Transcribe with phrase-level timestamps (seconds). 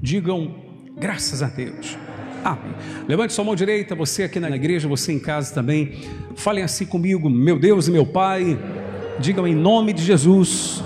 [0.00, 0.54] Digam
[0.96, 1.96] graças a Deus.
[2.44, 2.74] Amém.
[3.06, 6.00] Levante sua mão direita, você aqui na igreja, você em casa também.
[6.36, 8.58] Falem assim comigo, meu Deus e meu Pai.
[9.18, 10.82] Digam em nome de Jesus.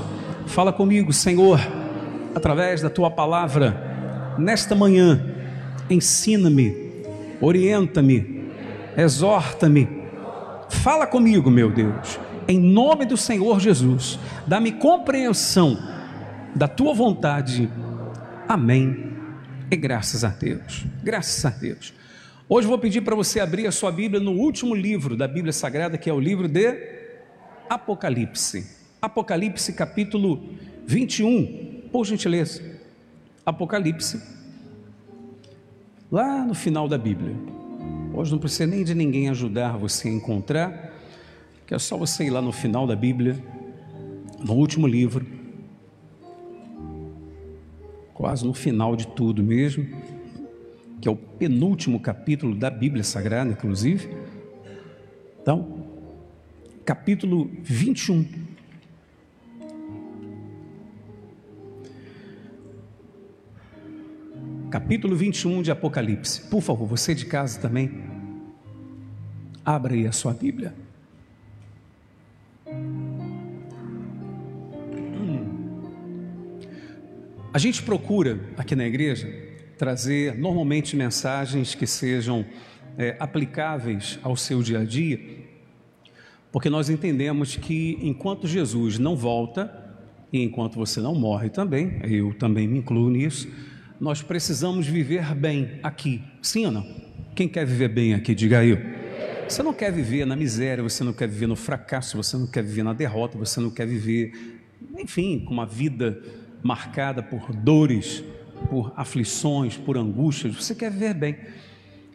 [0.46, 1.60] Fala comigo, Senhor,
[2.34, 5.34] através da tua palavra, nesta manhã,
[5.88, 6.92] ensina-me,
[7.40, 8.44] orienta-me,
[8.96, 9.88] exorta-me.
[10.68, 14.18] Fala comigo, meu Deus, em nome do Senhor Jesus.
[14.46, 15.78] Dá-me compreensão
[16.54, 17.70] da tua vontade.
[18.48, 19.12] Amém.
[19.70, 20.84] E graças a Deus.
[21.02, 21.94] Graças a Deus.
[22.46, 25.96] Hoje vou pedir para você abrir a sua Bíblia no último livro da Bíblia Sagrada,
[25.96, 26.76] que é o livro de
[27.70, 28.66] Apocalipse.
[29.00, 30.42] Apocalipse capítulo
[30.86, 32.62] 21, por gentileza.
[33.46, 34.20] Apocalipse,
[36.12, 37.34] lá no final da Bíblia.
[38.12, 40.92] Hoje não precisa nem de ninguém ajudar você a encontrar,
[41.66, 43.42] que é só você ir lá no final da Bíblia,
[44.38, 45.33] no último livro,
[48.14, 49.86] quase no final de tudo mesmo,
[51.00, 54.08] que é o penúltimo capítulo da Bíblia Sagrada, inclusive.
[55.42, 55.84] Então,
[56.84, 58.24] capítulo 21.
[64.70, 66.40] Capítulo 21 de Apocalipse.
[66.48, 68.02] Por favor, você de casa também,
[69.64, 70.74] abra aí a sua Bíblia.
[77.54, 79.32] A gente procura aqui na igreja
[79.78, 82.44] trazer normalmente mensagens que sejam
[82.98, 85.20] é, aplicáveis ao seu dia a dia,
[86.50, 89.72] porque nós entendemos que enquanto Jesus não volta,
[90.32, 93.48] e enquanto você não morre também, eu também me incluo nisso,
[94.00, 96.84] nós precisamos viver bem aqui, sim ou não?
[97.36, 98.78] Quem quer viver bem aqui, diga eu.
[99.48, 102.64] Você não quer viver na miséria, você não quer viver no fracasso, você não quer
[102.64, 104.32] viver na derrota, você não quer viver,
[104.98, 106.20] enfim, com uma vida
[106.64, 108.24] marcada por dores,
[108.70, 111.36] por aflições, por angústias, você quer viver bem.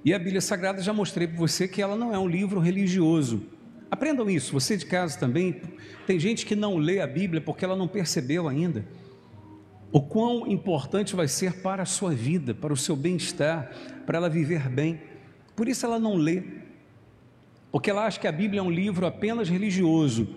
[0.04, 3.44] E a Bíblia Sagrada já mostrei para você que ela não é um livro religioso.
[3.92, 5.62] Aprendam isso, você de casa também.
[6.08, 8.86] Tem gente que não lê a Bíblia porque ela não percebeu ainda
[9.92, 13.72] o quão importante vai ser para a sua vida, para o seu bem-estar,
[14.06, 15.00] para ela viver bem.
[15.56, 16.44] Por isso ela não lê,
[17.72, 20.28] porque ela acha que a Bíblia é um livro apenas religioso,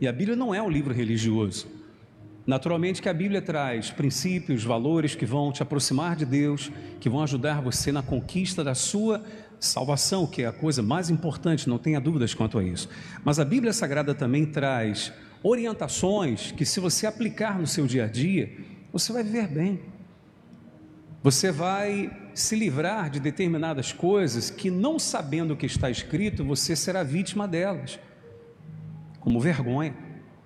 [0.00, 1.75] e a Bíblia não é um livro religioso.
[2.46, 6.70] Naturalmente que a Bíblia traz princípios, valores que vão te aproximar de Deus,
[7.00, 9.24] que vão ajudar você na conquista da sua
[9.58, 12.88] salvação, que é a coisa mais importante, não tenha dúvidas quanto a isso.
[13.24, 15.12] Mas a Bíblia Sagrada também traz
[15.42, 18.56] orientações que, se você aplicar no seu dia a dia,
[18.92, 19.80] você vai viver bem.
[21.24, 26.76] Você vai se livrar de determinadas coisas que, não sabendo o que está escrito, você
[26.76, 27.98] será vítima delas,
[29.18, 29.94] como vergonha.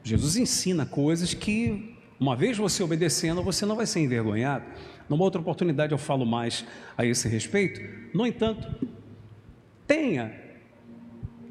[0.02, 1.89] Jesus ensina coisas que,
[2.20, 4.66] uma vez você obedecendo, você não vai ser envergonhado.
[5.08, 6.66] Numa outra oportunidade eu falo mais
[6.96, 7.80] a esse respeito.
[8.14, 8.68] No entanto,
[9.86, 10.30] tenha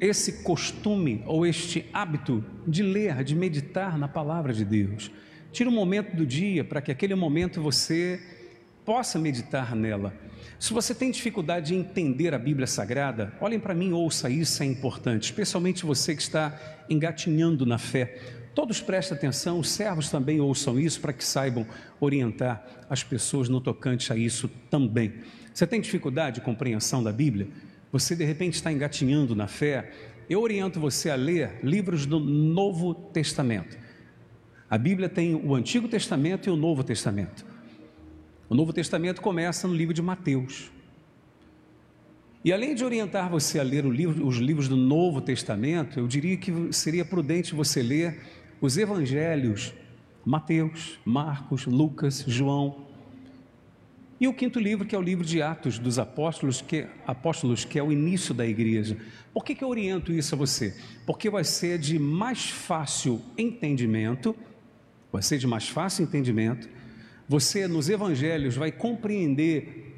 [0.00, 5.10] esse costume ou este hábito de ler, de meditar na palavra de Deus.
[5.50, 8.20] Tire um momento do dia para que aquele momento você
[8.84, 10.14] possa meditar nela.
[10.58, 14.66] Se você tem dificuldade de entender a Bíblia Sagrada, olhem para mim, ouça isso, é
[14.66, 16.58] importante, especialmente você que está
[16.88, 18.39] engatinhando na fé.
[18.54, 21.66] Todos prestem atenção, os servos também ouçam isso para que saibam
[22.00, 25.14] orientar as pessoas no tocante a isso também.
[25.54, 27.48] Você tem dificuldade de compreensão da Bíblia?
[27.92, 29.92] Você de repente está engatinhando na fé?
[30.28, 33.78] Eu oriento você a ler livros do Novo Testamento.
[34.68, 37.44] A Bíblia tem o Antigo Testamento e o Novo Testamento.
[38.48, 40.70] O Novo Testamento começa no livro de Mateus.
[42.44, 46.36] E além de orientar você a ler livro, os livros do Novo Testamento, eu diria
[46.36, 48.18] que seria prudente você ler
[48.60, 49.72] os evangelhos,
[50.24, 52.86] Mateus, Marcos, Lucas, João.
[54.20, 57.78] E o quinto livro, que é o livro de Atos dos Apóstolos, que, apóstolos, que
[57.78, 58.98] é o início da igreja.
[59.32, 60.76] Por que, que eu oriento isso a você?
[61.06, 64.36] Porque vai ser de mais fácil entendimento,
[65.10, 66.68] vai ser de mais fácil entendimento.
[67.26, 69.96] Você, nos evangelhos, vai compreender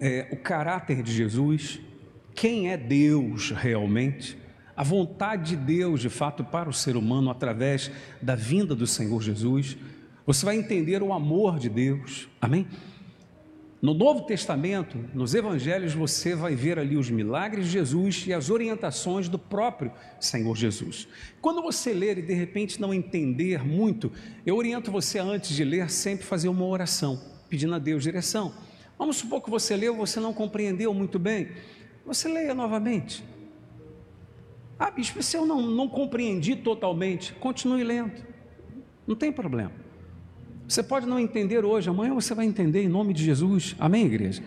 [0.00, 1.80] é, o caráter de Jesus,
[2.34, 4.38] quem é Deus realmente
[4.80, 7.90] a vontade de Deus, de fato, para o ser humano através
[8.22, 9.76] da vinda do Senhor Jesus.
[10.24, 12.30] Você vai entender o amor de Deus.
[12.40, 12.66] Amém?
[13.82, 18.48] No Novo Testamento, nos Evangelhos, você vai ver ali os milagres de Jesus e as
[18.48, 21.06] orientações do próprio Senhor Jesus.
[21.42, 24.10] Quando você ler e de repente não entender muito,
[24.46, 28.54] eu oriento você antes de ler sempre fazer uma oração, pedindo a Deus direção.
[28.98, 31.48] Vamos supor que você leu, você não compreendeu muito bem.
[32.06, 33.22] Você leia novamente.
[34.80, 38.24] Ah, bispo, se eu não, não compreendi totalmente, continue lendo,
[39.06, 39.70] não tem problema.
[40.66, 43.76] Você pode não entender hoje, amanhã você vai entender em nome de Jesus.
[43.78, 44.42] Amém, igreja?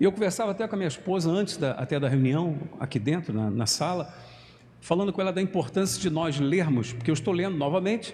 [0.00, 3.32] E eu conversava até com a minha esposa antes da, até da reunião, aqui dentro,
[3.32, 4.12] na, na sala,
[4.80, 8.12] falando com ela da importância de nós lermos, porque eu estou lendo novamente,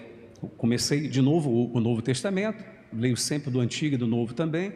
[0.59, 2.63] comecei de novo o, o Novo Testamento,
[2.93, 4.75] leio sempre do Antigo e do Novo também,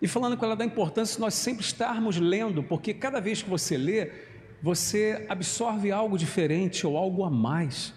[0.00, 3.48] e falando com ela da importância de nós sempre estarmos lendo, porque cada vez que
[3.48, 4.31] você lê,
[4.62, 7.92] você absorve algo diferente ou algo a mais.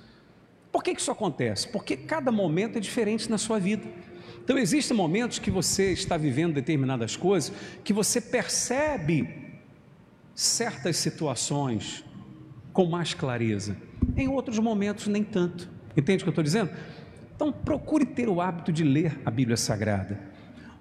[0.72, 1.68] Por que isso acontece?
[1.68, 3.88] Porque cada momento é diferente na sua vida.
[4.44, 9.28] Então, existem momentos que você está vivendo determinadas coisas que você percebe
[10.34, 12.04] certas situações
[12.74, 13.78] com mais clareza,
[14.18, 15.70] em outros momentos, nem tanto.
[15.96, 16.72] Entende o que eu estou dizendo?
[17.36, 20.20] Então, procure ter o hábito de ler a Bíblia Sagrada.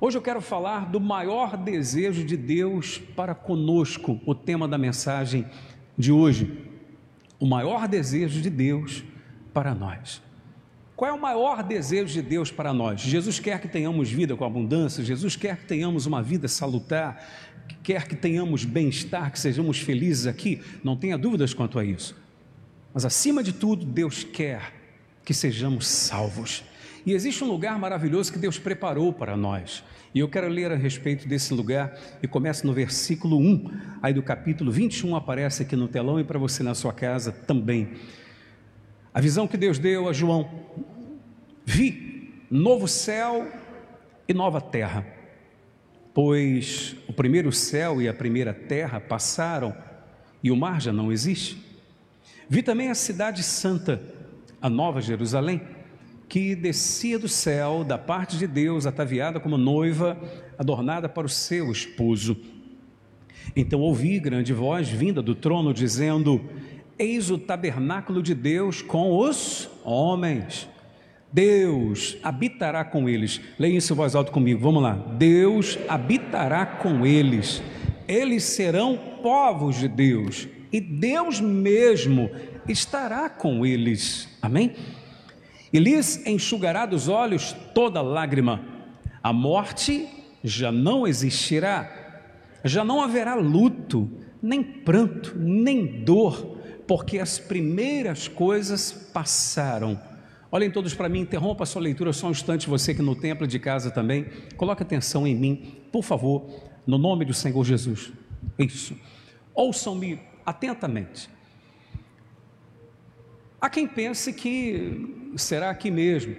[0.01, 5.47] Hoje eu quero falar do maior desejo de Deus para conosco, o tema da mensagem
[5.97, 6.51] de hoje.
[7.39, 9.05] O maior desejo de Deus
[9.53, 10.23] para nós.
[10.97, 13.01] Qual é o maior desejo de Deus para nós?
[13.01, 17.29] Jesus quer que tenhamos vida com abundância, Jesus quer que tenhamos uma vida salutar,
[17.83, 22.17] quer que tenhamos bem-estar, que sejamos felizes aqui, não tenha dúvidas quanto a isso.
[22.93, 24.73] Mas acima de tudo, Deus quer
[25.25, 26.63] que sejamos salvos.
[27.05, 29.83] E existe um lugar maravilhoso que Deus preparou para nós.
[30.15, 33.71] E eu quero ler a respeito desse lugar e começa no versículo 1,
[34.01, 37.95] aí do capítulo 21 aparece aqui no telão e para você na sua casa também.
[39.13, 40.49] A visão que Deus deu a João:
[41.65, 43.51] vi novo céu
[44.29, 45.05] e nova terra,
[46.15, 49.75] pois o primeiro céu e a primeira terra passaram
[50.45, 51.61] e o mar já não existe.
[52.49, 54.01] Vi também a cidade santa,
[54.63, 55.61] a nova Jerusalém,
[56.29, 60.19] que descia do céu da parte de Deus, ataviada como noiva,
[60.59, 62.37] adornada para o seu esposo.
[63.55, 66.41] Então ouvi grande voz vinda do trono dizendo:
[66.99, 70.69] Eis o tabernáculo de Deus com os homens.
[71.33, 73.41] Deus habitará com eles.
[73.59, 74.61] Leia isso em voz alta comigo.
[74.61, 74.93] Vamos lá.
[74.93, 77.61] Deus habitará com eles.
[78.07, 80.47] Eles serão povos de Deus.
[80.73, 82.31] E Deus mesmo
[82.69, 84.29] estará com eles.
[84.41, 84.75] Amém?
[85.75, 88.65] E lhes enxugará dos olhos toda lágrima.
[89.21, 90.09] A morte
[90.43, 91.91] já não existirá.
[92.65, 94.09] Já não haverá luto,
[94.41, 96.55] nem pranto, nem dor
[96.87, 100.01] porque as primeiras coisas passaram.
[100.51, 103.47] Olhem todos para mim, interrompa a sua leitura só um instante, você que no templo
[103.47, 104.27] de casa também.
[104.57, 106.47] Coloque atenção em mim, por favor,
[106.87, 108.13] no nome do Senhor Jesus.
[108.59, 108.97] Isso.
[109.53, 111.29] Ouçam-me atentamente.
[113.61, 116.37] Há quem pense que será aqui mesmo,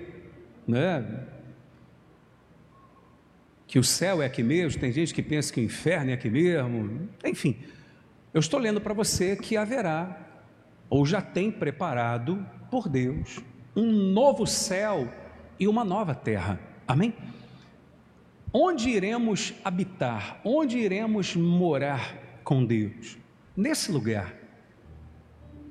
[0.67, 1.25] né?
[3.67, 6.29] Que o céu é aqui mesmo, tem gente que pensa que o inferno é aqui
[6.29, 7.57] mesmo, enfim.
[8.33, 10.25] Eu estou lendo para você que haverá
[10.89, 13.39] ou já tem preparado por Deus
[13.75, 15.11] um novo céu
[15.59, 16.59] e uma nova terra.
[16.87, 17.13] Amém?
[18.53, 20.39] Onde iremos habitar?
[20.43, 23.17] Onde iremos morar com Deus?
[23.55, 24.33] Nesse lugar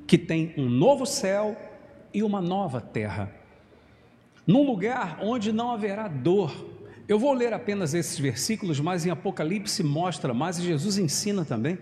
[0.06, 1.56] que tem um novo céu
[2.14, 3.30] e uma nova terra.
[4.46, 6.72] Num lugar onde não haverá dor.
[7.06, 11.78] Eu vou ler apenas esses versículos, mas em Apocalipse mostra, mas Jesus ensina também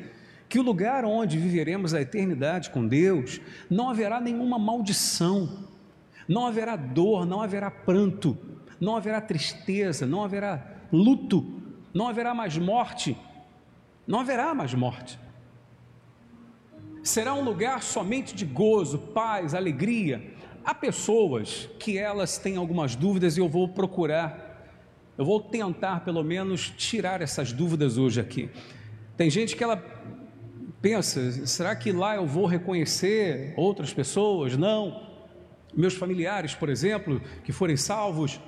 [0.48, 3.40] que o lugar onde viveremos a eternidade com Deus
[3.70, 5.66] não haverá nenhuma maldição,
[6.28, 8.36] não haverá dor, não haverá pranto,
[8.80, 10.62] não haverá tristeza, não haverá
[10.92, 11.62] luto,
[11.94, 13.16] não haverá mais morte,
[14.06, 15.18] não haverá mais morte.
[17.02, 20.22] Será um lugar somente de gozo, paz, alegria.
[20.64, 24.70] Há pessoas que elas têm algumas dúvidas e eu vou procurar,
[25.18, 28.48] eu vou tentar pelo menos tirar essas dúvidas hoje aqui.
[29.16, 29.82] Tem gente que ela
[30.80, 34.56] pensa: será que lá eu vou reconhecer outras pessoas?
[34.56, 35.10] Não.
[35.74, 38.38] Meus familiares, por exemplo, que forem salvos,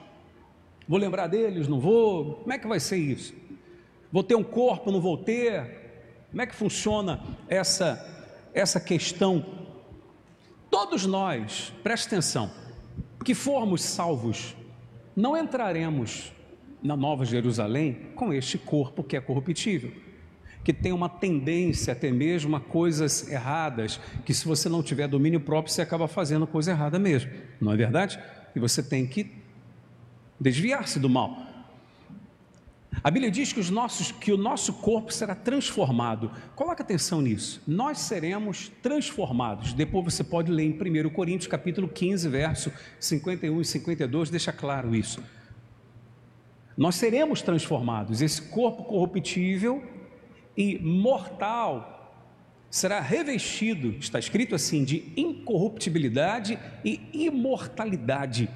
[0.86, 1.66] vou lembrar deles?
[1.66, 2.34] Não vou?
[2.34, 3.34] Como é que vai ser isso?
[4.12, 4.92] Vou ter um corpo?
[4.92, 5.82] Não vou ter?
[6.30, 8.13] Como é que funciona essa,
[8.54, 9.44] essa questão?
[10.70, 12.50] Todos nós, preste atenção,
[13.24, 14.56] que formos salvos,
[15.14, 16.32] não entraremos
[16.82, 20.04] na Nova Jerusalém com este corpo que é corruptível
[20.64, 25.38] que tem uma tendência até mesmo a coisas erradas, que se você não tiver domínio
[25.38, 27.30] próprio, você acaba fazendo coisa errada mesmo,
[27.60, 28.18] não é verdade?
[28.56, 29.30] E você tem que
[30.40, 31.36] desviar-se do mal.
[33.02, 36.30] A Bíblia diz que, os nossos, que o nosso corpo será transformado.
[36.54, 37.62] Coloque atenção nisso.
[37.66, 39.72] Nós seremos transformados.
[39.72, 44.94] Depois você pode ler em 1 Coríntios capítulo 15, verso 51 e 52, deixa claro
[44.94, 45.22] isso.
[46.76, 48.20] Nós seremos transformados.
[48.20, 49.82] Esse corpo corruptível
[50.56, 51.94] e mortal
[52.70, 58.50] será revestido, está escrito assim, de incorruptibilidade e imortalidade.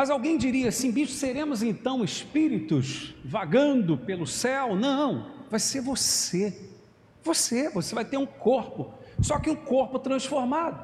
[0.00, 4.74] Mas alguém diria assim, bicho, seremos então espíritos vagando pelo céu?
[4.74, 6.70] Não, vai ser você.
[7.22, 10.82] Você, você vai ter um corpo, só que um corpo transformado.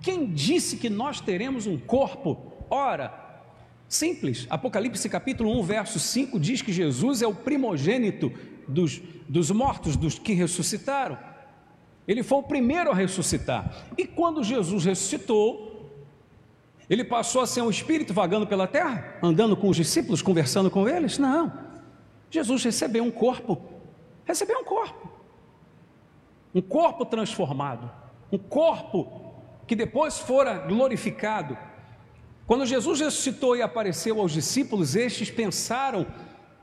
[0.00, 2.52] Quem disse que nós teremos um corpo?
[2.70, 3.12] Ora,
[3.88, 4.46] simples.
[4.48, 8.32] Apocalipse capítulo 1, verso 5 diz que Jesus é o primogênito
[8.68, 11.18] dos, dos mortos, dos que ressuscitaram.
[12.06, 13.88] Ele foi o primeiro a ressuscitar.
[13.98, 15.71] E quando Jesus ressuscitou,
[16.88, 20.88] ele passou a ser um espírito vagando pela terra, andando com os discípulos, conversando com
[20.88, 21.18] eles?
[21.18, 21.52] Não.
[22.30, 23.60] Jesus recebeu um corpo.
[24.24, 25.10] Recebeu um corpo.
[26.54, 27.90] Um corpo transformado.
[28.30, 29.34] Um corpo
[29.66, 31.56] que depois fora glorificado.
[32.46, 36.06] Quando Jesus ressuscitou e apareceu aos discípulos, estes pensaram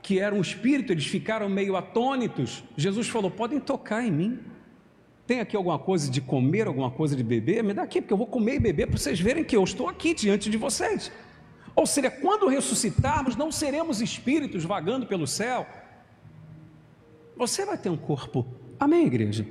[0.02, 2.62] que era um espírito, eles ficaram meio atônitos.
[2.76, 4.40] Jesus falou: podem tocar em mim.
[5.30, 7.62] Tem aqui alguma coisa de comer, alguma coisa de beber?
[7.62, 9.88] Me dá aqui, porque eu vou comer e beber para vocês verem que eu estou
[9.88, 11.12] aqui diante de vocês.
[11.72, 15.68] Ou seja, quando ressuscitarmos, não seremos espíritos vagando pelo céu.
[17.36, 18.44] Você vai ter um corpo.
[18.76, 19.46] Amém, igreja?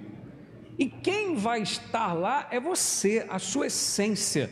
[0.78, 4.52] E quem vai estar lá é você, a sua essência.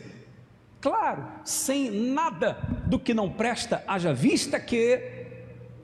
[0.80, 2.54] Claro, sem nada
[2.86, 5.26] do que não presta, haja vista que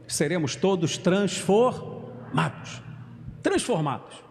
[0.09, 2.81] seremos todos transformados.
[3.43, 4.24] Transformados.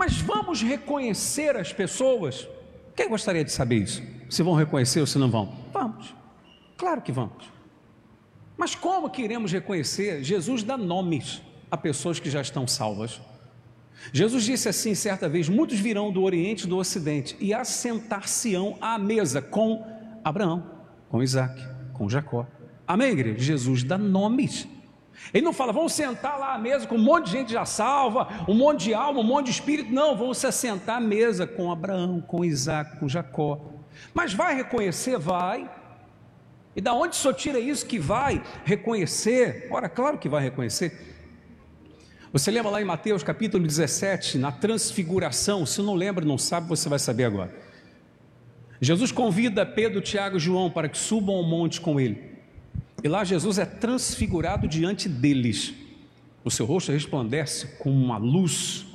[0.00, 2.48] Mas vamos reconhecer as pessoas?
[2.96, 4.02] Quem gostaria de saber isso?
[4.30, 5.54] Se vão reconhecer ou se não vão?
[5.74, 6.14] Vamos,
[6.78, 7.44] claro que vamos.
[8.56, 10.24] Mas como que iremos reconhecer?
[10.24, 13.20] Jesus dá nomes a pessoas que já estão salvas.
[14.10, 18.98] Jesus disse assim certa vez: Muitos virão do Oriente e do Ocidente e assentar-se-ão à
[18.98, 19.84] mesa com
[20.24, 20.64] Abraão,
[21.10, 22.46] com Isaac, com Jacó.
[22.88, 23.38] Amém, igreja?
[23.38, 24.66] Jesus dá nomes.
[25.32, 28.28] Ele não fala, vamos sentar lá à mesa com um monte de gente já salva,
[28.48, 29.92] um monte de alma, um monte de espírito.
[29.92, 33.60] Não, vamos se assentar à mesa com Abraão, com Isaac, com Jacó.
[34.12, 35.18] Mas vai reconhecer?
[35.18, 35.70] Vai.
[36.74, 39.68] E da onde só tira isso que vai reconhecer?
[39.70, 41.08] Ora, claro que vai reconhecer.
[42.32, 45.66] Você lembra lá em Mateus capítulo 17, na transfiguração?
[45.66, 47.52] Se não lembra, não sabe, você vai saber agora.
[48.80, 52.29] Jesus convida Pedro, Tiago e João para que subam ao monte com ele.
[53.02, 55.74] E lá Jesus é transfigurado diante deles.
[56.44, 58.86] O seu rosto resplandece com uma luz,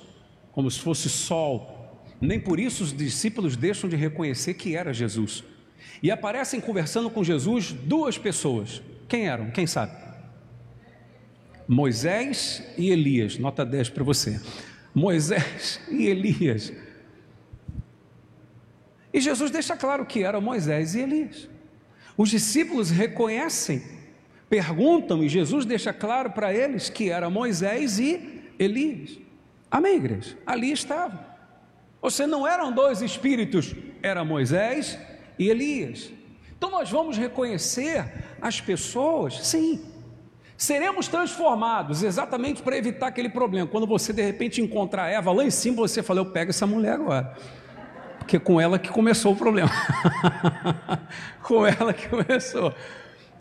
[0.51, 2.03] como se fosse sol.
[2.21, 5.43] Nem por isso os discípulos deixam de reconhecer que era Jesus.
[6.01, 8.81] E aparecem conversando com Jesus duas pessoas.
[9.07, 9.51] Quem eram?
[9.51, 9.95] Quem sabe?
[11.67, 13.37] Moisés e Elias.
[13.37, 14.39] Nota 10 para você.
[14.93, 16.71] Moisés e Elias.
[19.13, 21.49] E Jesus deixa claro que eram Moisés e Elias.
[22.17, 23.94] Os discípulos reconhecem
[24.55, 29.19] perguntam e Jesus deixa claro para eles que era Moisés e Elias.
[29.69, 30.37] Amém, igreja?
[30.45, 31.19] Ali estavam.
[32.01, 34.97] Você não eram dois espíritos, era Moisés
[35.37, 36.09] e Elias.
[36.57, 38.05] Então nós vamos reconhecer
[38.41, 39.83] as pessoas, sim.
[40.55, 43.67] Seremos transformados exatamente para evitar aquele problema.
[43.67, 46.93] Quando você de repente encontrar Eva lá em cima, você fala: Eu pego essa mulher
[46.93, 47.35] agora.
[48.19, 49.69] Porque com ela que começou o problema.
[51.43, 52.73] com ela que começou.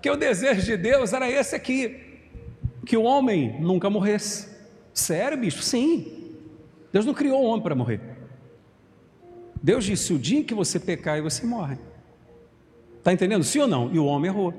[0.05, 1.97] Porque o desejo de Deus era esse aqui:
[2.85, 4.55] que o homem nunca morresse.
[4.93, 5.63] Sério, bicho?
[5.63, 6.35] Sim.
[6.93, 8.03] Deus não criou o homem para morrer.
[9.63, 11.79] Deus disse: o dia que você pecar, você morre.
[12.99, 13.43] Está entendendo?
[13.45, 13.95] Sim ou não?
[13.95, 14.53] E o homem errou.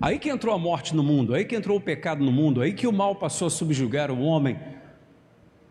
[0.00, 2.74] Aí que entrou a morte no mundo, aí que entrou o pecado no mundo, aí
[2.74, 4.60] que o mal passou a subjugar o homem.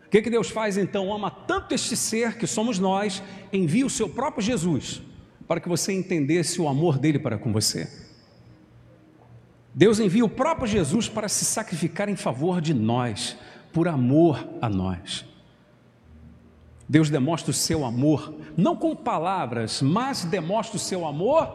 [0.04, 1.10] O que, que Deus faz então?
[1.10, 5.00] Ama tanto este ser que somos nós, envia o seu próprio Jesus
[5.48, 8.01] para que você entendesse o amor dele para com você.
[9.74, 13.36] Deus envia o próprio Jesus para se sacrificar em favor de nós,
[13.72, 15.24] por amor a nós.
[16.86, 21.46] Deus demonstra o seu amor, não com palavras, mas demonstra o seu amor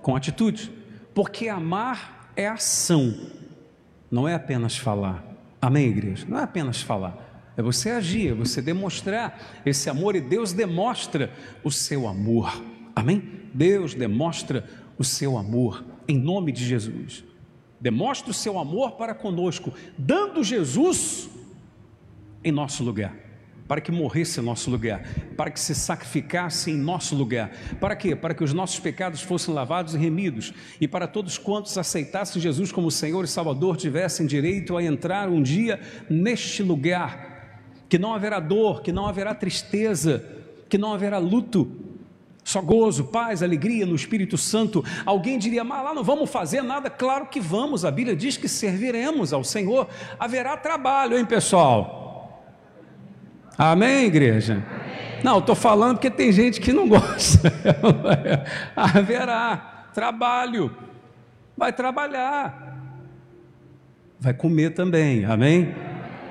[0.00, 0.72] com atitude,
[1.14, 3.14] porque amar é ação,
[4.10, 5.22] não é apenas falar.
[5.60, 6.24] Amém, igreja?
[6.26, 11.30] Não é apenas falar, é você agir, é você demonstrar esse amor e Deus demonstra
[11.62, 12.64] o seu amor.
[12.96, 13.22] Amém?
[13.52, 14.64] Deus demonstra
[14.96, 17.29] o seu amor em nome de Jesus
[17.80, 21.30] demonstra o seu amor para conosco, dando Jesus
[22.44, 23.14] em nosso lugar,
[23.66, 25.02] para que morresse em nosso lugar,
[25.36, 27.50] para que se sacrificasse em nosso lugar.
[27.80, 28.14] Para quê?
[28.14, 32.72] Para que os nossos pecados fossem lavados e remidos, e para todos quantos aceitassem Jesus
[32.72, 37.30] como Senhor e Salvador tivessem direito a entrar um dia neste lugar,
[37.88, 40.24] que não haverá dor, que não haverá tristeza,
[40.68, 41.89] que não haverá luto,
[42.44, 44.84] só gozo, paz, alegria no Espírito Santo.
[45.04, 46.90] Alguém diria, mas lá não vamos fazer nada?
[46.90, 49.88] Claro que vamos, a Bíblia diz que serviremos ao Senhor.
[50.18, 52.00] Haverá trabalho, hein, pessoal?
[53.56, 54.64] Amém, igreja?
[55.22, 57.52] Não, estou falando porque tem gente que não gosta.
[58.74, 59.86] Haverá.
[59.92, 60.74] trabalho.
[61.56, 62.68] Vai trabalhar.
[64.18, 65.74] Vai comer também, amém?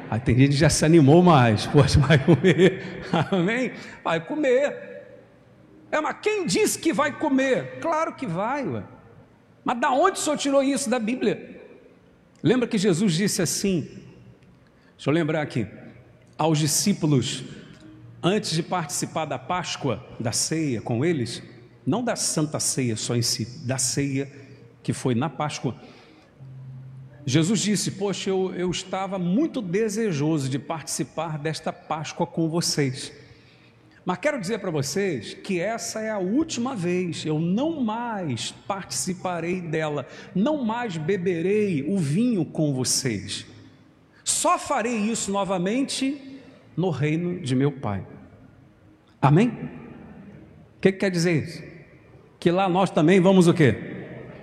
[0.09, 1.67] Aí tem gente que já se animou mais.
[1.71, 3.71] Poxa, vai comer, amém?
[4.03, 4.88] Vai comer.
[5.91, 7.79] É, mas quem disse que vai comer?
[7.79, 8.83] Claro que vai, ué.
[9.63, 11.61] Mas da onde o senhor tirou isso da Bíblia?
[12.41, 13.81] Lembra que Jesus disse assim?
[14.95, 15.67] Deixa eu lembrar aqui.
[16.37, 17.43] Aos discípulos,
[18.23, 21.43] antes de participar da Páscoa, da ceia com eles,
[21.85, 24.31] não da Santa Ceia só em si, da ceia
[24.83, 25.75] que foi na Páscoa.
[27.25, 33.11] Jesus disse: Poxa, eu, eu estava muito desejoso de participar desta Páscoa com vocês.
[34.05, 39.61] Mas quero dizer para vocês que essa é a última vez, eu não mais participarei
[39.61, 43.45] dela, não mais beberei o vinho com vocês.
[44.23, 46.39] Só farei isso novamente
[46.75, 48.05] no reino de meu Pai.
[49.21, 49.49] Amém?
[50.77, 51.63] O que, que quer dizer isso?
[52.39, 53.75] Que lá nós também vamos o quê?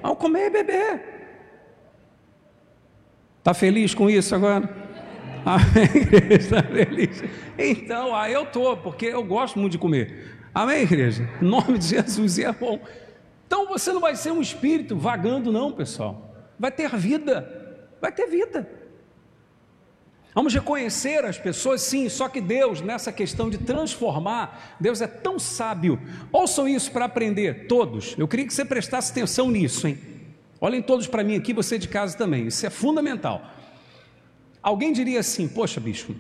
[0.03, 1.01] Vamos comer e beber.
[3.39, 4.86] Está feliz com isso agora?
[5.49, 6.61] Amém, igreja?
[6.61, 7.23] Feliz?
[7.57, 10.41] Então, aí eu estou, porque eu gosto muito de comer.
[10.53, 11.29] Amém, igreja?
[11.41, 12.81] Em nome de Jesus, é bom.
[13.47, 16.35] Então você não vai ser um espírito vagando, não, pessoal.
[16.59, 17.89] Vai ter vida.
[18.01, 18.69] Vai ter vida.
[20.35, 25.39] Vamos reconhecer as pessoas, sim, só que Deus, nessa questão de transformar, Deus é tão
[25.39, 25.99] sábio.
[26.33, 28.17] Ouçam isso para aprender, todos.
[28.19, 29.97] Eu queria que você prestasse atenção nisso, hein?
[30.61, 33.56] Olhem todos para mim aqui, você de casa também, isso é fundamental.
[34.67, 36.13] Alguém diria assim: Poxa, bicho,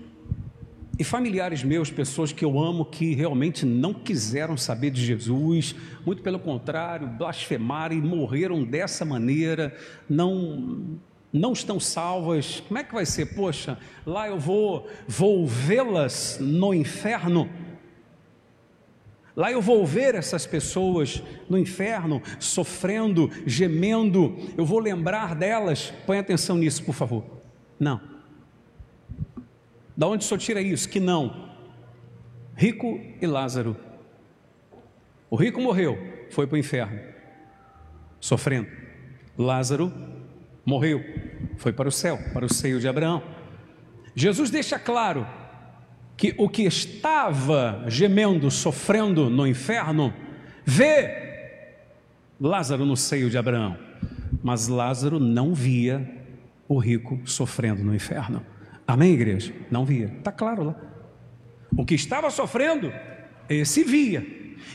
[0.96, 5.74] e familiares meus, pessoas que eu amo, que realmente não quiseram saber de Jesus,
[6.06, 9.76] muito pelo contrário, blasfemaram e morreram dessa maneira,
[10.08, 10.96] não
[11.32, 12.62] não estão salvas.
[12.68, 13.34] Como é que vai ser?
[13.34, 17.50] Poxa, lá eu vou vou vê-las no inferno.
[19.34, 25.92] Lá eu vou ver essas pessoas no inferno, sofrendo, gemendo, eu vou lembrar delas.
[26.06, 27.24] Põe atenção nisso, por favor.
[27.78, 28.15] Não.
[29.96, 30.88] Da onde o senhor tira isso?
[30.88, 31.50] Que não.
[32.54, 33.76] Rico e Lázaro.
[35.30, 35.98] O rico morreu,
[36.30, 37.00] foi para o inferno,
[38.20, 38.68] sofrendo.
[39.36, 39.92] Lázaro
[40.64, 41.04] morreu,
[41.56, 43.22] foi para o céu, para o seio de Abraão.
[44.14, 45.26] Jesus deixa claro
[46.16, 50.14] que o que estava gemendo, sofrendo no inferno,
[50.64, 51.26] vê
[52.40, 53.76] Lázaro no seio de Abraão,
[54.42, 56.08] mas Lázaro não via
[56.68, 58.44] o rico sofrendo no inferno.
[58.86, 59.52] Amém, igreja?
[59.70, 60.76] Não via, está claro lá.
[61.76, 62.92] O que estava sofrendo,
[63.48, 64.24] esse via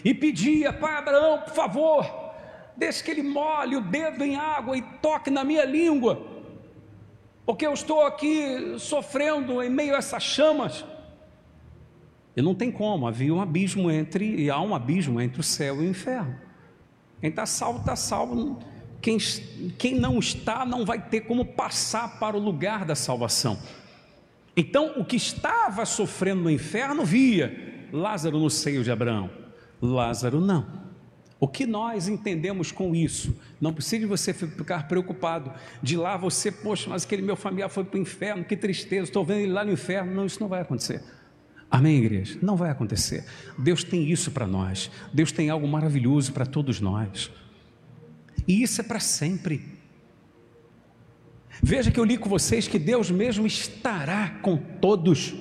[0.04, 2.06] e pedia para Abraão, por favor,
[2.76, 6.28] deixe que ele molhe o dedo em água e toque na minha língua,
[7.46, 10.86] porque eu estou aqui sofrendo em meio a essas chamas.
[12.36, 15.82] E não tem como, havia um abismo entre, e há um abismo entre o céu
[15.82, 16.36] e o inferno.
[17.20, 18.60] Quem está salvo, está salvo.
[19.02, 19.18] Quem,
[19.78, 23.58] quem não está, não vai ter como passar para o lugar da salvação.
[24.56, 29.30] Então, o que estava sofrendo no inferno via Lázaro no seio de Abraão,
[29.82, 30.82] Lázaro não.
[31.40, 33.36] O que nós entendemos com isso?
[33.60, 37.98] Não precisa você ficar preocupado de lá você, poxa, mas aquele meu familiar foi para
[37.98, 40.14] o inferno, que tristeza, estou vendo ele lá no inferno.
[40.14, 41.04] Não, isso não vai acontecer.
[41.70, 42.38] Amém, igreja?
[42.44, 43.26] Não vai acontecer.
[43.58, 44.92] Deus tem isso para nós.
[45.12, 47.32] Deus tem algo maravilhoso para todos nós.
[48.48, 49.81] E isso é para sempre.
[51.62, 55.36] Veja que eu li com vocês que Deus mesmo estará com todos,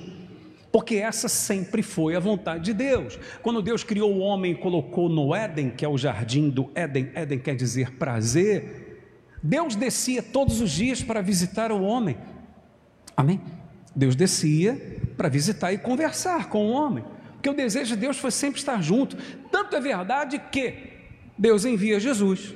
[0.71, 3.17] porque essa sempre foi a vontade de Deus.
[3.41, 7.09] Quando Deus criou o homem e colocou no Éden, que é o jardim do Éden,
[7.15, 9.09] Éden quer dizer prazer,
[9.41, 12.15] Deus descia todos os dias para visitar o homem.
[13.17, 13.41] Amém?
[13.95, 17.03] Deus descia para visitar e conversar com o homem,
[17.33, 19.17] porque o desejo de Deus foi sempre estar junto.
[19.51, 20.75] Tanto é verdade que
[21.35, 22.53] Deus envia Jesus,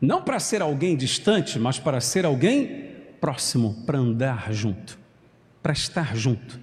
[0.00, 2.83] não para ser alguém distante, mas para ser alguém
[3.24, 4.98] próximo, para andar junto,
[5.62, 6.60] para estar junto,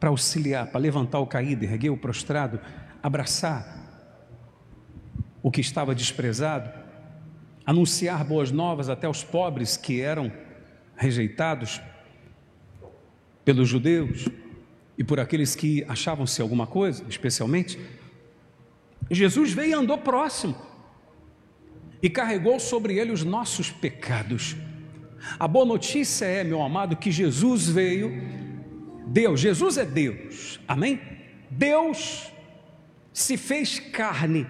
[0.00, 2.58] para auxiliar, para levantar o caído, erguer o prostrado,
[3.00, 3.86] abraçar
[5.40, 6.68] o que estava desprezado,
[7.64, 10.32] anunciar boas novas até os pobres que eram
[10.96, 11.80] rejeitados
[13.44, 14.28] pelos judeus
[14.98, 17.78] e por aqueles que achavam-se alguma coisa, especialmente.
[19.08, 20.56] Jesus veio e andou próximo
[22.02, 24.56] e carregou sobre ele os nossos pecados.
[25.38, 28.12] A boa notícia é, meu amado, que Jesus veio,
[29.06, 31.00] Deus, Jesus é Deus, amém?
[31.50, 32.30] Deus
[33.12, 34.46] se fez carne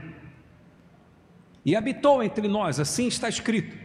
[1.65, 3.77] e habitou entre nós, assim está escrito.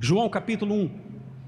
[0.00, 1.04] João capítulo 1.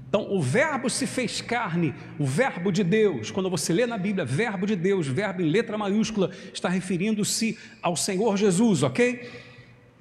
[0.09, 4.23] Então, o Verbo se fez carne, o Verbo de Deus, quando você lê na Bíblia,
[4.23, 9.29] Verbo de Deus, verbo em letra maiúscula, está referindo-se ao Senhor Jesus, ok?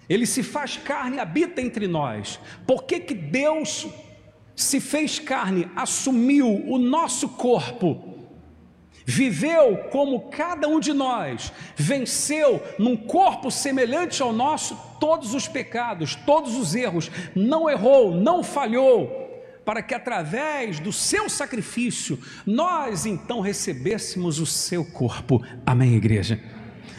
[0.09, 2.39] Ele se faz carne e habita entre nós.
[2.67, 3.89] Por que, que Deus
[4.57, 8.17] se fez carne, assumiu o nosso corpo?
[9.07, 16.17] viveu como cada um de nós, venceu num corpo semelhante ao nosso todos os pecados,
[16.17, 19.25] todos os erros, não errou, não falhou,
[19.65, 25.41] para que através do seu sacrifício nós então recebêssemos o seu corpo.
[25.65, 26.41] Amém, igreja?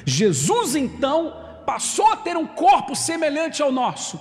[0.06, 4.18] Jesus então passou a ter um corpo semelhante ao nosso,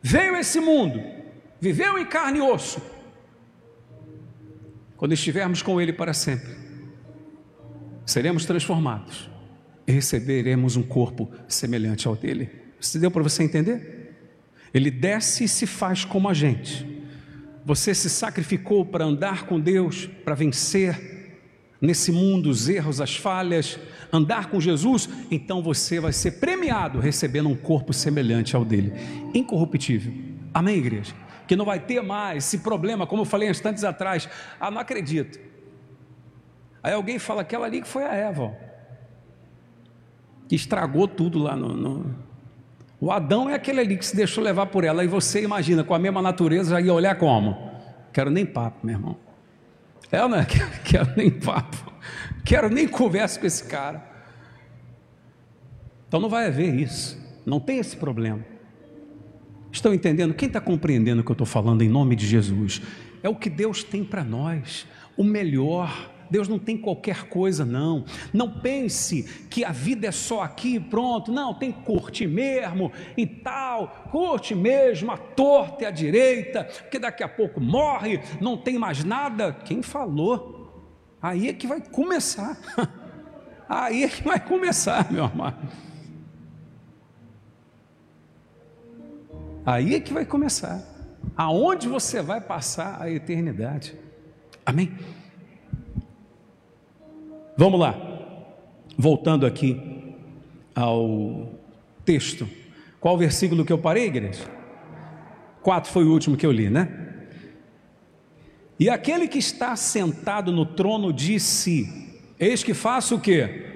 [0.00, 1.02] veio esse mundo,
[1.62, 2.82] viveu em carne e osso.
[4.96, 6.56] Quando estivermos com Ele para sempre,
[8.04, 9.30] seremos transformados
[9.86, 12.50] e receberemos um corpo semelhante ao dele.
[12.80, 14.12] Isso deu para você entender?
[14.74, 16.84] Ele desce e se faz como a gente.
[17.64, 21.38] Você se sacrificou para andar com Deus, para vencer
[21.80, 23.78] nesse mundo os erros, as falhas,
[24.12, 28.92] andar com Jesus, então você vai ser premiado recebendo um corpo semelhante ao dele,
[29.32, 30.12] incorruptível.
[30.52, 31.14] Amém, igreja?
[31.46, 34.28] Que não vai ter mais esse problema, como eu falei instantes atrás.
[34.60, 35.38] Ah, não acredito.
[36.82, 38.56] Aí alguém fala, aquela ali que foi a Eva,
[40.48, 42.14] que estragou tudo lá no, no,
[43.00, 45.94] O Adão é aquele ali que se deixou levar por ela, e você imagina, com
[45.94, 47.70] a mesma natureza, já ia olhar como?
[48.12, 49.16] Quero nem papo, meu irmão.
[50.10, 50.44] É ou não é?
[50.84, 51.92] Quero nem papo.
[52.44, 54.02] Quero nem conversa com esse cara.
[56.08, 57.18] Então não vai haver isso.
[57.46, 58.51] Não tem esse problema.
[59.72, 60.34] Estão entendendo?
[60.34, 62.82] Quem está compreendendo o que eu estou falando em nome de Jesus?
[63.22, 66.10] É o que Deus tem para nós, o melhor.
[66.30, 68.04] Deus não tem qualquer coisa, não.
[68.32, 71.32] Não pense que a vida é só aqui, pronto.
[71.32, 74.08] Não, tem curtir mesmo e tal.
[74.10, 79.04] Curte mesmo, a torta e a direita, porque daqui a pouco morre, não tem mais
[79.04, 79.52] nada.
[79.52, 80.62] Quem falou?
[81.20, 82.58] Aí é que vai começar.
[83.68, 85.66] Aí é que vai começar, meu amado.
[89.64, 90.82] Aí é que vai começar.
[91.36, 93.94] Aonde você vai passar a eternidade?
[94.66, 94.92] Amém?
[97.56, 97.94] Vamos lá,
[98.96, 100.14] voltando aqui
[100.74, 101.52] ao
[102.04, 102.48] texto.
[103.00, 104.44] Qual versículo que eu parei, igreja?
[105.62, 107.02] Quatro foi o último que eu li, né?
[108.80, 113.70] E aquele que está sentado no trono disse: Eis que faço o que?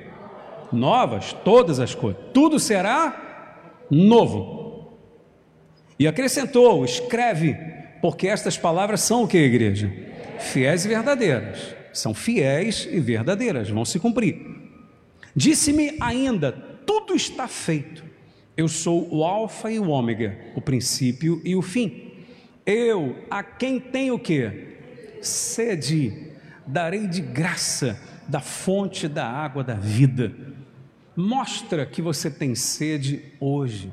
[0.73, 4.56] Novas, todas as coisas, tudo será novo.
[5.99, 7.57] E acrescentou: Escreve,
[8.01, 9.93] porque estas palavras são o que, igreja?
[10.39, 14.37] Fiéis e verdadeiras são fiéis e verdadeiras, vão se cumprir.
[15.35, 18.05] Disse-me ainda: tudo está feito.
[18.57, 22.13] Eu sou o Alfa e o Ômega, o princípio e o fim.
[22.65, 24.77] Eu, a quem tenho o que?
[25.21, 26.31] Sede,
[26.67, 30.33] darei de graça da fonte da água da vida.
[31.15, 33.93] Mostra que você tem sede hoje.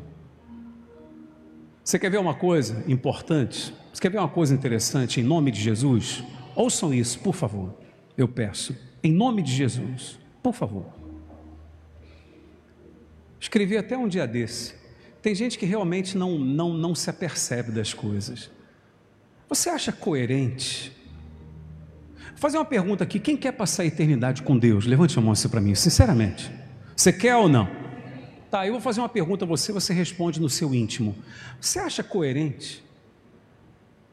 [1.93, 3.71] Você quer ver uma coisa importante?
[3.93, 6.23] Você quer ver uma coisa interessante em nome de Jesus?
[6.55, 7.83] Ouçam isso, por favor
[8.17, 10.87] eu peço, em nome de Jesus, por favor.
[13.39, 14.73] Escrevi até um dia desse.
[15.21, 18.49] Tem gente que realmente não, não, não se apercebe das coisas.
[19.47, 20.91] Você acha coerente?
[22.29, 24.87] Vou fazer uma pergunta aqui: quem quer passar a eternidade com Deus?
[24.87, 26.51] Levante a mão assim para mim, sinceramente.
[26.95, 27.82] Você quer ou não?
[28.53, 31.15] Tá, eu vou fazer uma pergunta a você, você responde no seu íntimo.
[31.59, 32.85] Você acha coerente?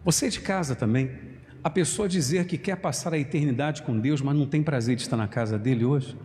[0.03, 1.11] Você de casa também
[1.63, 5.03] a pessoa dizer que quer passar a eternidade com Deus, mas não tem prazer de
[5.03, 6.17] estar na casa dele hoje?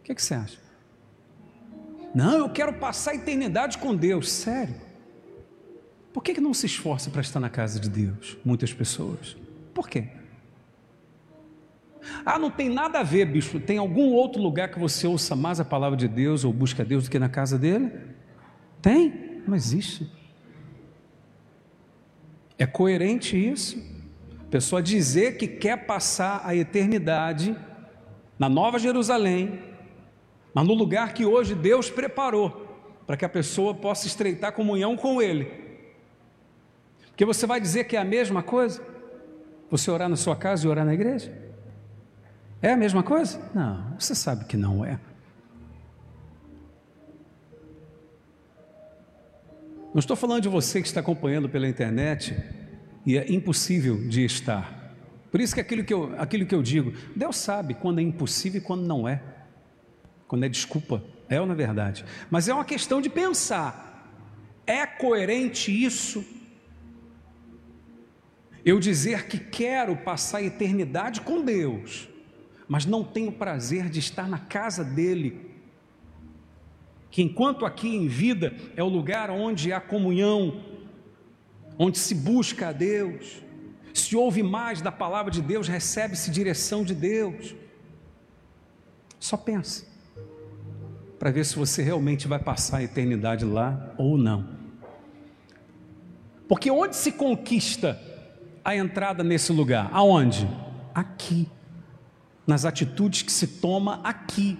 [0.00, 0.58] O que, que você acha?
[2.14, 4.74] Não, eu quero passar a eternidade com Deus, sério.
[6.12, 8.36] Por que, que não se esforça para estar na casa de Deus?
[8.44, 9.38] Muitas pessoas.
[9.72, 10.19] Por quê?
[12.24, 13.60] Ah, não tem nada a ver, bicho.
[13.60, 17.04] Tem algum outro lugar que você ouça mais a palavra de Deus ou busca Deus
[17.04, 17.92] do que na casa dele?
[18.80, 19.42] Tem?
[19.46, 20.10] Não existe.
[22.58, 23.78] É coerente isso?
[24.40, 27.56] A pessoa dizer que quer passar a eternidade
[28.38, 29.60] na Nova Jerusalém,
[30.52, 32.66] mas no lugar que hoje Deus preparou
[33.06, 35.50] para que a pessoa possa estreitar comunhão com Ele.
[37.08, 38.82] Porque você vai dizer que é a mesma coisa?
[39.70, 41.49] Você orar na sua casa e orar na igreja?
[42.62, 43.40] É a mesma coisa?
[43.54, 44.98] Não, você sabe que não é.
[49.92, 52.36] Não estou falando de você que está acompanhando pela internet
[53.04, 54.94] e é impossível de estar.
[55.30, 58.60] Por isso que aquilo que eu, aquilo que eu digo, Deus sabe quando é impossível
[58.60, 59.22] e quando não é.
[60.28, 62.04] Quando é desculpa, é ou não é verdade?
[62.30, 64.12] Mas é uma questão de pensar.
[64.66, 66.24] É coerente isso?
[68.64, 72.09] Eu dizer que quero passar a eternidade com Deus,
[72.70, 75.50] mas não tenho prazer de estar na casa dele
[77.10, 80.62] que enquanto aqui em vida é o lugar onde há comunhão,
[81.76, 83.42] onde se busca a Deus,
[83.92, 87.56] se ouve mais da palavra de Deus, recebe-se direção de Deus.
[89.18, 89.84] Só pensa,
[91.18, 94.60] para ver se você realmente vai passar a eternidade lá ou não.
[96.46, 98.00] Porque onde se conquista
[98.64, 99.90] a entrada nesse lugar?
[99.92, 100.48] Aonde?
[100.94, 101.48] Aqui.
[102.50, 104.58] Nas atitudes que se toma aqui.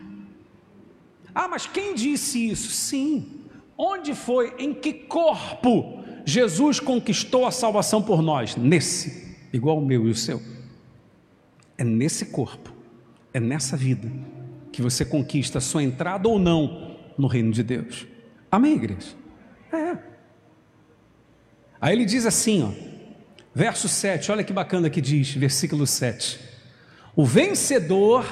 [1.34, 2.70] Ah, mas quem disse isso?
[2.70, 3.40] Sim.
[3.76, 8.54] Onde foi, em que corpo Jesus conquistou a salvação por nós?
[8.54, 10.40] Nesse, igual o meu e o seu.
[11.76, 12.72] É nesse corpo,
[13.34, 14.08] é nessa vida
[14.70, 18.06] que você conquista a sua entrada ou não no reino de Deus.
[18.52, 19.16] Amém, igreja?
[19.72, 19.98] É.
[21.80, 22.70] Aí ele diz assim, ó,
[23.52, 26.49] verso 7, olha que bacana que diz, versículo 7.
[27.14, 28.24] O vencedor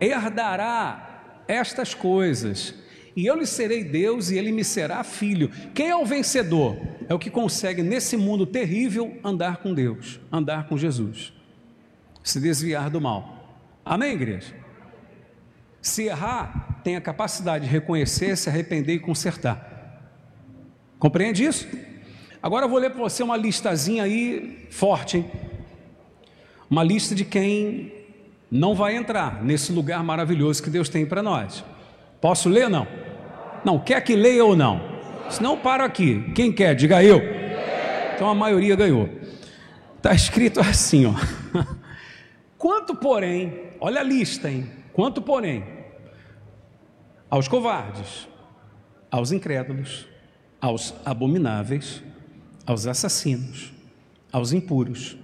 [0.00, 2.74] herdará estas coisas,
[3.16, 5.50] e eu lhe serei Deus e ele me será filho.
[5.74, 6.76] Quem é o vencedor?
[7.08, 11.32] É o que consegue nesse mundo terrível andar com Deus, andar com Jesus,
[12.22, 13.58] se desviar do mal.
[13.84, 14.54] Amém, igreja?
[15.80, 19.68] Se errar, tem a capacidade de reconhecer, se arrepender e consertar.
[20.98, 21.66] Compreende isso?
[22.42, 25.30] Agora eu vou ler para você uma listazinha aí forte, hein?
[26.70, 27.92] Uma lista de quem
[28.50, 31.64] não vai entrar nesse lugar maravilhoso que Deus tem para nós.
[32.20, 32.86] Posso ler ou não?
[33.64, 34.80] Não, quer que leia ou não?
[35.30, 36.30] Se não, paro aqui.
[36.34, 36.74] Quem quer?
[36.74, 37.20] Diga eu.
[38.14, 39.08] Então a maioria ganhou.
[39.96, 41.14] Está escrito assim, ó.
[42.58, 44.68] Quanto, porém, olha a lista, hein?
[44.92, 45.64] Quanto, porém,
[47.30, 48.28] aos covardes,
[49.10, 50.08] aos incrédulos,
[50.60, 52.02] aos abomináveis,
[52.66, 53.72] aos assassinos,
[54.32, 55.16] aos impuros,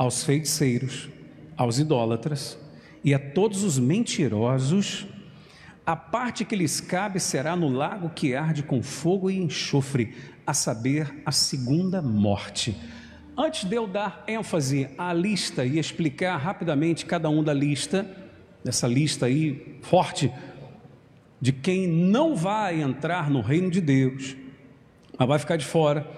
[0.00, 1.10] aos feiticeiros,
[1.58, 2.58] aos idólatras
[3.04, 5.06] e a todos os mentirosos,
[5.84, 10.14] a parte que lhes cabe será no lago que arde com fogo e enxofre,
[10.46, 12.74] a saber, a segunda morte.
[13.36, 18.10] Antes de eu dar ênfase à lista e explicar rapidamente cada um da lista,
[18.64, 20.32] dessa lista aí forte
[21.38, 24.34] de quem não vai entrar no reino de Deus,
[25.18, 26.10] mas vai ficar de fora.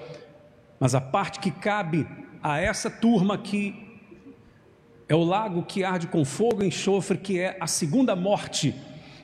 [0.79, 2.07] Mas a parte que cabe
[2.43, 3.75] a essa turma aqui
[5.09, 8.75] é o lago que arde com fogo e enxofre, que é a segunda morte.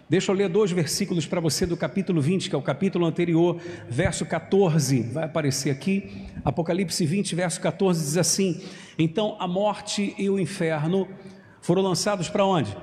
[0.09, 3.61] Deixa eu ler dois versículos para você do capítulo 20, que é o capítulo anterior,
[3.89, 6.27] verso 14, vai aparecer aqui.
[6.45, 8.63] Apocalipse 20, verso 14 diz assim:
[8.99, 11.09] Então a morte e o inferno
[11.61, 12.75] foram lançados para onde?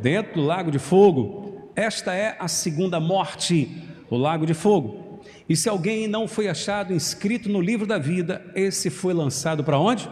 [0.00, 1.70] dentro do lago de fogo.
[1.74, 5.07] Esta é a segunda morte, o lago de fogo.
[5.48, 9.78] E se alguém não foi achado inscrito no livro da vida, esse foi lançado para
[9.78, 10.08] onde?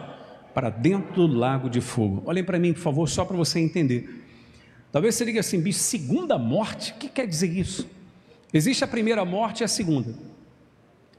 [0.54, 2.22] Para dentro do lago de fogo.
[2.24, 4.24] Olhem para mim, por favor, só para você entender.
[4.90, 6.92] Talvez você diga assim, bicho, segunda morte?
[6.92, 7.86] O que quer dizer isso?
[8.52, 10.14] Existe a primeira morte e a segunda.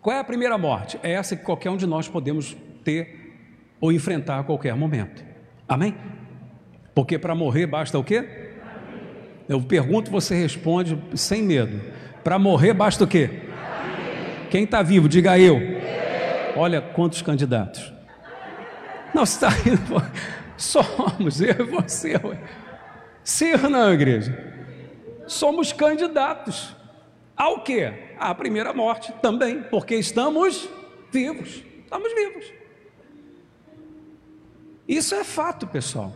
[0.02, 1.00] Qual é a primeira morte?
[1.04, 3.36] É essa que qualquer um de nós podemos ter
[3.80, 5.24] ou enfrentar a qualquer momento.
[5.68, 5.96] Amém?
[6.96, 8.48] Porque para morrer basta o quê?
[9.48, 11.80] Eu pergunto, você responde sem medo.
[12.24, 13.47] Para morrer basta o quê?
[14.50, 15.60] Quem está vivo, diga eu.
[16.56, 17.94] Olha quantos candidatos.
[19.14, 19.50] Não, está.
[20.58, 22.14] Somos, eu e você.
[23.70, 24.38] Não, igreja?
[25.28, 26.76] Somos candidatos.
[27.36, 28.16] Ao quê?
[28.20, 30.68] À primeira morte também, porque estamos
[31.12, 31.64] vivos.
[31.84, 32.54] Estamos vivos.
[34.88, 36.16] Isso é fato, pessoal.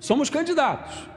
[0.00, 1.08] Somos candidatos,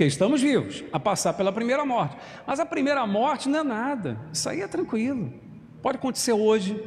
[0.00, 2.16] porque estamos vivos, a passar pela primeira morte.
[2.46, 5.30] Mas a primeira morte não é nada, isso aí é tranquilo.
[5.82, 6.82] Pode acontecer hoje,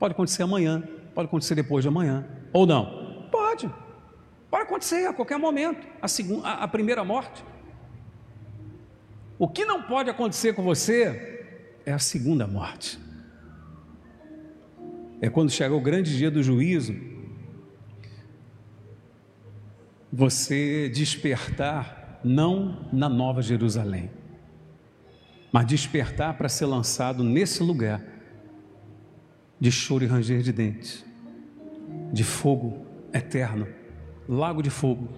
[0.00, 0.82] pode acontecer amanhã,
[1.14, 3.28] pode acontecer depois de amanhã, ou não?
[3.30, 3.72] Pode,
[4.50, 7.44] pode acontecer a qualquer momento, a, segunda, a, a primeira morte.
[9.38, 11.46] O que não pode acontecer com você
[11.86, 12.98] é a segunda morte.
[15.20, 16.96] É quando chega o grande dia do juízo,
[20.12, 21.95] você despertar
[22.26, 24.10] não na Nova Jerusalém,
[25.52, 28.02] mas despertar para ser lançado nesse lugar
[29.60, 31.06] de choro e ranger de dentes,
[32.12, 32.84] de fogo
[33.14, 33.68] eterno,
[34.28, 35.08] lago de fogo.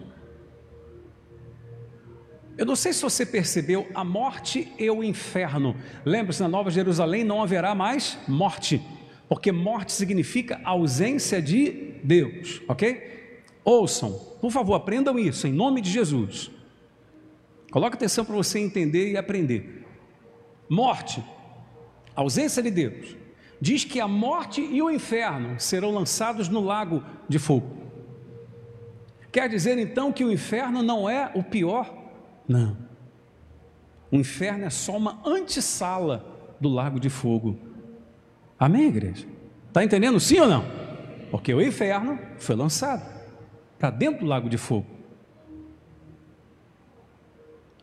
[2.58, 5.74] Eu não sei se você percebeu a morte e o inferno.
[6.04, 8.82] Lembre-se, na Nova Jerusalém não haverá mais morte,
[9.28, 13.32] porque morte significa ausência de Deus, ok?
[13.64, 16.57] Ouçam, por favor, aprendam isso em nome de Jesus.
[17.70, 19.86] Coloque atenção para você entender e aprender.
[20.68, 21.22] Morte,
[22.14, 23.16] ausência de Deus,
[23.60, 27.76] diz que a morte e o inferno serão lançados no lago de fogo.
[29.30, 31.94] Quer dizer então que o inferno não é o pior?
[32.46, 32.76] Não.
[34.10, 36.24] O inferno é só uma antessala
[36.58, 37.58] do lago de fogo.
[38.58, 39.26] Amém, igreja?
[39.68, 40.64] Está entendendo sim ou não?
[41.30, 43.06] Porque o inferno foi lançado
[43.78, 44.97] para dentro do lago de fogo.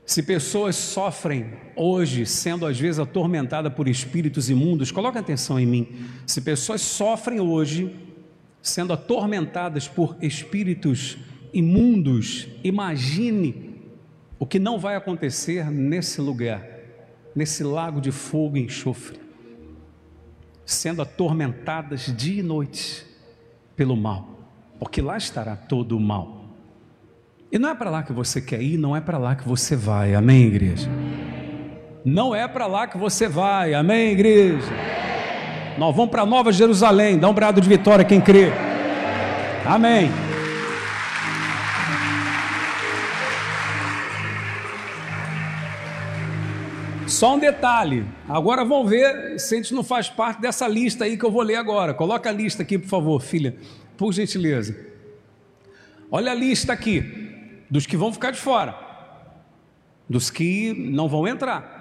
[0.05, 5.87] Se pessoas sofrem hoje, sendo às vezes atormentadas por espíritos imundos, coloque atenção em mim.
[6.27, 7.95] Se pessoas sofrem hoje,
[8.61, 11.17] sendo atormentadas por espíritos
[11.51, 13.81] imundos, imagine
[14.37, 16.63] o que não vai acontecer nesse lugar,
[17.35, 19.19] nesse lago de fogo e enxofre,
[20.63, 23.05] sendo atormentadas dia e noite
[23.75, 26.44] pelo mal, porque lá estará todo o mal.
[27.51, 29.75] E não é para lá que você quer ir, não é para lá que você
[29.75, 30.89] vai, amém, igreja?
[32.03, 34.67] Não é para lá que você vai, amém, igreja?
[35.77, 38.51] Nós vamos para Nova Jerusalém, dá um brado de vitória quem crê,
[39.65, 40.09] amém.
[47.07, 51.15] Só um detalhe, agora vamos ver se a gente não faz parte dessa lista aí
[51.15, 51.93] que eu vou ler agora.
[51.93, 53.55] Coloca a lista aqui, por favor, filha,
[53.95, 54.75] por gentileza.
[56.11, 57.24] Olha a lista aqui
[57.69, 58.77] dos que vão ficar de fora,
[60.09, 61.75] dos que não vão entrar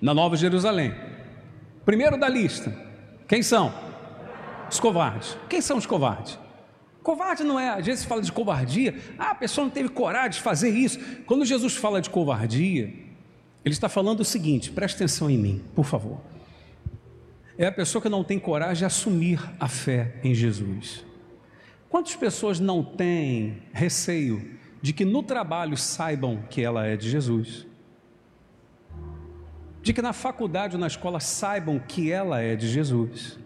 [0.00, 0.94] na Nova Jerusalém.
[1.84, 2.76] Primeiro da lista,
[3.28, 3.72] quem são?
[4.70, 5.36] Os covardes.
[5.48, 6.38] Quem são os covardes?
[7.02, 10.40] Covarde não é, às vezes fala de covardia, ah, a pessoa não teve coragem de
[10.40, 10.98] fazer isso.
[11.24, 12.92] Quando Jesus fala de covardia,
[13.64, 16.20] ele está falando o seguinte: preste atenção em mim, por favor.
[17.56, 21.04] É a pessoa que não tem coragem de assumir a fé em Jesus.
[21.88, 27.66] Quantas pessoas não têm receio de que no trabalho saibam que ela é de Jesus?
[29.82, 33.38] De que na faculdade ou na escola saibam que ela é de Jesus?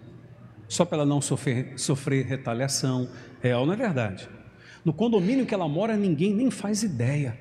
[0.68, 3.09] Só para ela não sofrer, sofrer retaliação.
[3.42, 4.29] É ou não é verdade?
[4.85, 7.38] No condomínio que ela mora, ninguém nem faz ideia.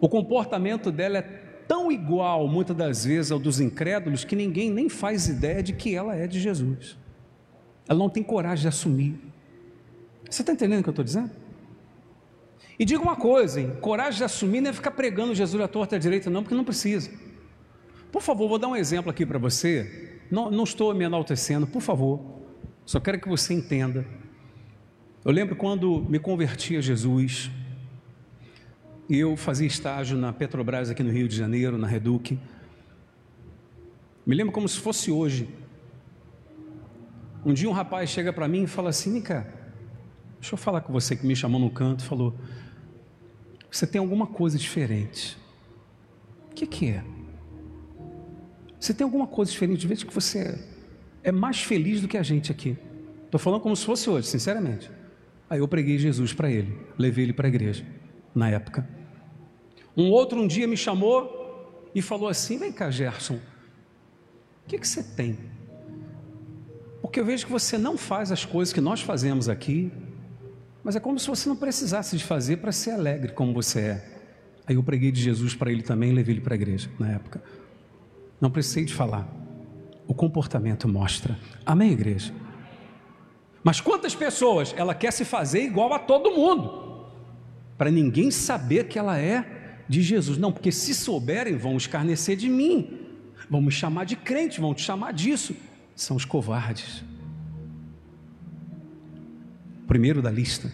[0.00, 1.22] O comportamento dela é
[1.68, 5.94] tão igual, muitas das vezes, ao dos incrédulos, que ninguém nem faz ideia de que
[5.94, 6.98] ela é de Jesus.
[7.88, 9.18] Ela não tem coragem de assumir.
[10.28, 11.30] Você está entendendo o que eu estou dizendo?
[12.78, 13.72] E diga uma coisa, hein?
[13.80, 16.64] coragem de assumir não é ficar pregando Jesus à torta à direita, não, porque não
[16.64, 17.10] precisa.
[18.12, 20.20] Por favor, vou dar um exemplo aqui para você.
[20.30, 22.20] Não, não estou me enaltecendo, por favor.
[22.84, 24.06] Só quero que você entenda.
[25.24, 27.50] Eu lembro quando me converti a Jesus,
[29.08, 32.38] e eu fazia estágio na Petrobras aqui no Rio de Janeiro, na Reduc.
[34.24, 35.48] Me lembro como se fosse hoje.
[37.46, 39.46] Um dia um rapaz chega para mim e fala assim: Nica,
[40.40, 42.34] deixa eu falar com você que me chamou no canto falou:
[43.70, 45.38] Você tem alguma coisa diferente.
[46.50, 47.04] O que, que é?
[48.80, 50.58] Você tem alguma coisa diferente de vez que você
[51.22, 52.76] é mais feliz do que a gente aqui.
[53.26, 54.90] Estou falando como se fosse hoje, sinceramente.
[55.48, 57.86] Aí eu preguei Jesus para ele, levei ele para a igreja,
[58.34, 58.88] na época.
[59.96, 63.40] Um outro um dia me chamou e falou assim: Vem cá, Gerson, o
[64.66, 65.38] que, que você tem?
[67.06, 69.92] Porque eu vejo que você não faz as coisas que nós fazemos aqui,
[70.82, 74.18] mas é como se você não precisasse de fazer para ser alegre como você é.
[74.66, 77.40] Aí eu preguei de Jesus para ele também levei ele para a igreja na época.
[78.40, 79.24] Não precisei de falar.
[80.08, 81.38] O comportamento mostra.
[81.64, 82.34] Amém, igreja?
[83.62, 87.06] Mas quantas pessoas ela quer se fazer igual a todo mundo?
[87.78, 90.38] Para ninguém saber que ela é de Jesus.
[90.38, 92.98] Não, porque se souberem, vão escarnecer de mim.
[93.48, 95.54] Vão me chamar de crente, vão te chamar disso
[95.96, 97.02] são os covardes.
[99.88, 100.70] Primeiro da lista.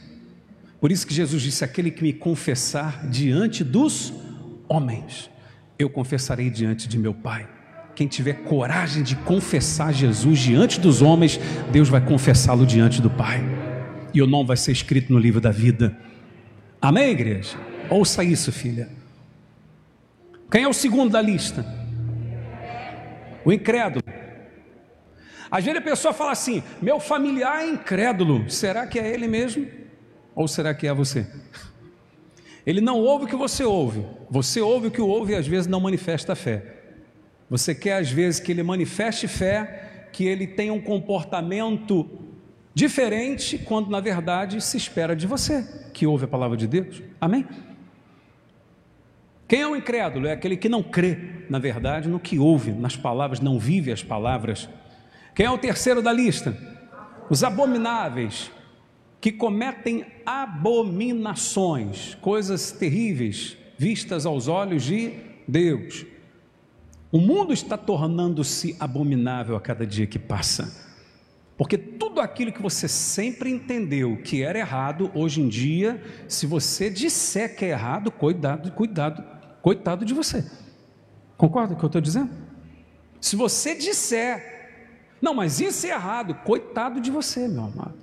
[0.80, 4.12] Por isso que Jesus disse: aquele que me confessar diante dos
[4.68, 5.30] homens,
[5.78, 7.48] eu confessarei diante de meu Pai.
[7.94, 11.38] Quem tiver coragem de confessar Jesus diante dos homens,
[11.70, 13.40] Deus vai confessá-lo diante do Pai.
[14.12, 15.96] E o nome vai ser escrito no livro da vida.
[16.80, 17.56] Amém, igreja?
[17.88, 18.88] Ouça isso, filha.
[20.50, 21.64] Quem é o segundo da lista?
[23.44, 24.02] O incrédulo.
[25.52, 29.68] Às vezes a pessoa fala assim: meu familiar é incrédulo, será que é ele mesmo?
[30.34, 31.26] Ou será que é você?
[32.64, 35.46] Ele não ouve o que você ouve, você ouve o que o ouve e às
[35.46, 36.76] vezes não manifesta fé.
[37.50, 42.08] Você quer às vezes que ele manifeste fé, que ele tenha um comportamento
[42.72, 47.02] diferente, quando na verdade se espera de você, que ouve a palavra de Deus.
[47.20, 47.46] Amém?
[49.46, 50.26] Quem é o incrédulo?
[50.26, 54.02] É aquele que não crê, na verdade, no que ouve, nas palavras, não vive as
[54.02, 54.66] palavras
[55.34, 56.56] quem é o terceiro da lista?
[57.30, 58.50] Os abomináveis,
[59.20, 65.12] que cometem abominações, coisas terríveis, vistas aos olhos de
[65.46, 66.04] Deus.
[67.10, 70.90] O mundo está tornando-se abominável a cada dia que passa,
[71.56, 76.90] Porque tudo aquilo que você sempre entendeu que era errado, hoje em dia, se você
[76.90, 79.22] disser que é errado, cuidado, cuidado,
[79.60, 80.44] coitado de você.
[81.36, 82.30] Concorda com o que eu estou dizendo?
[83.20, 84.51] Se você disser,
[85.22, 87.94] não, mas isso é errado, coitado de você, meu amado.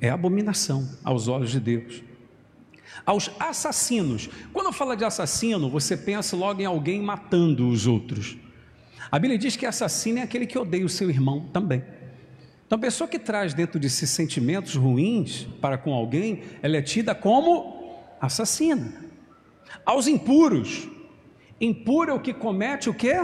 [0.00, 2.02] É abominação aos olhos de Deus.
[3.06, 4.28] Aos assassinos.
[4.52, 8.36] Quando eu falo de assassino, você pensa logo em alguém matando os outros.
[9.12, 11.84] A Bíblia diz que assassino é aquele que odeia o seu irmão também.
[12.66, 16.82] Então, a pessoa que traz dentro de si sentimentos ruins para com alguém, ela é
[16.82, 18.92] tida como assassina.
[19.86, 20.88] Aos impuros,
[21.60, 23.16] impuro é o que comete o quê?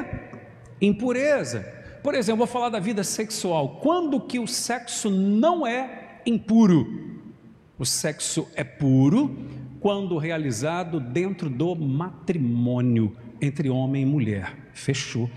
[0.81, 1.78] Impureza.
[2.09, 3.81] Por exemplo, vou falar da vida sexual.
[3.83, 7.21] Quando que o sexo não é impuro?
[7.79, 9.37] O sexo é puro
[9.79, 14.57] quando realizado dentro do matrimônio entre homem e mulher.
[14.73, 15.31] Fechou.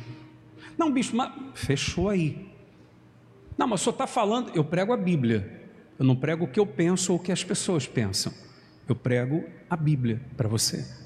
[0.77, 2.49] Não, bicho, mas fechou aí.
[3.57, 5.69] Não, mas senhor está falando, eu prego a Bíblia.
[5.99, 8.31] Eu não prego o que eu penso ou o que as pessoas pensam.
[8.87, 11.00] Eu prego a Bíblia para você.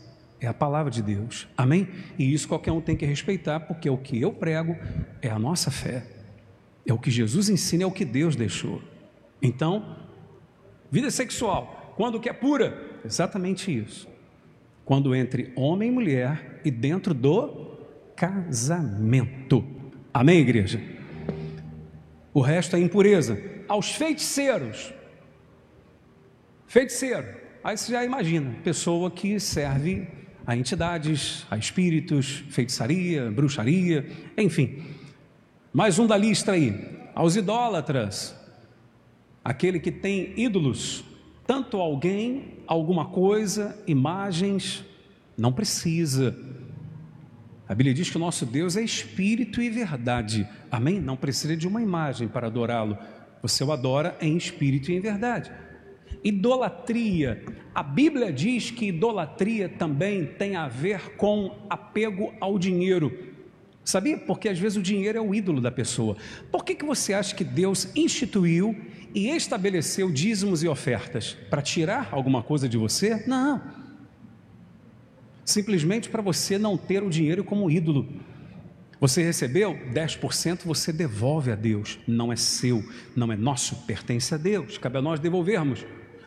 [0.46, 1.48] É a palavra de Deus.
[1.58, 1.88] Amém?
[2.20, 4.78] E isso qualquer um tem que respeitar, porque o que eu prego
[5.20, 6.06] é a nossa fé.
[6.86, 8.80] É o que Jesus ensina, é o que Deus deixou.
[9.42, 9.98] Então,
[10.92, 12.80] vida sexual, quando que é pura?
[13.04, 14.08] Exatamente isso.
[14.86, 17.80] Quando entre homem e mulher e dentro do
[18.16, 19.66] casamento.
[20.14, 20.80] Amém, igreja?
[22.32, 23.42] O resto é impureza.
[23.68, 24.94] Aos feiticeiros.
[26.68, 27.26] Feiticeiro.
[27.64, 30.08] Aí você já imagina, pessoa que serve
[30.46, 34.84] a entidades, a espíritos, feitiçaria, bruxaria, enfim.
[35.74, 36.74] Mais um da lista aí.
[37.14, 38.36] Aos idólatras.
[39.44, 41.04] Aquele que tem ídolos,
[41.46, 44.84] tanto alguém, alguma coisa, imagens,
[45.38, 46.36] não precisa
[47.68, 50.48] a Bíblia diz que o nosso Deus é espírito e verdade.
[50.70, 51.02] Amém?
[51.02, 52.98] Não precisa de uma imagem para adorá-lo.
[53.42, 55.52] Você o adora em espírito e em verdade.
[56.26, 57.42] Idolatria.
[57.74, 63.34] A Bíblia diz que idolatria também tem a ver com apego ao dinheiro.
[63.84, 64.18] Sabia?
[64.18, 66.18] Porque às vezes o dinheiro é o ídolo da pessoa.
[66.52, 68.76] Por que, que você acha que Deus instituiu
[69.14, 71.38] e estabeleceu dízimos e ofertas?
[71.50, 73.24] Para tirar alguma coisa de você?
[73.28, 73.86] Não
[75.46, 78.08] simplesmente para você não ter o dinheiro como ídolo.
[79.00, 82.00] Você recebeu 10%, você devolve a Deus.
[82.08, 82.84] Não é seu,
[83.16, 84.78] não é nosso, pertence a Deus.
[84.78, 85.86] Cabe a nós devolvermos.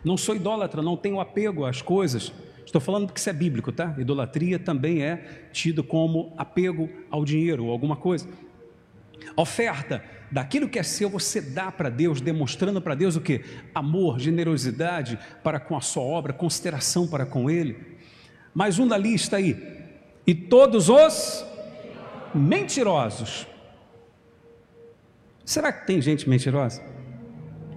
[0.08, 2.32] Não sou idólatra, não tenho apego às coisas.
[2.64, 3.94] Estou falando que isso é bíblico, tá?
[3.98, 8.26] Idolatria também é tido como apego ao dinheiro ou alguma coisa.
[9.36, 13.44] Oferta daquilo que é seu, você dá para Deus, demonstrando para Deus o que?
[13.74, 17.76] Amor, generosidade para com a sua obra, consideração para com Ele.
[18.54, 19.62] Mais um da lista aí.
[20.26, 21.44] E todos os
[22.34, 23.46] mentirosos.
[25.44, 26.82] Será que tem gente mentirosa?